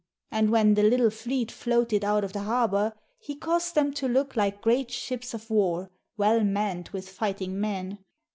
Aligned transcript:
And 0.31 0.49
when 0.49 0.73
the 0.73 0.81
little 0.81 1.11
fleet 1.11 1.51
floated 1.51 2.03
out 2.03 2.23
of 2.23 2.33
the 2.33 2.39
harbour, 2.41 2.93
he 3.19 3.35
caused 3.35 3.75
them 3.75 3.93
to 3.93 4.07
look 4.07 4.35
like 4.35 4.59
great 4.63 4.89
ships 4.89 5.35
of 5.35 5.47
war, 5.51 5.91
well 6.17 6.43
manned 6.43 6.89
with 6.89 7.07
fighting 7.07 7.59
men. 7.59 7.99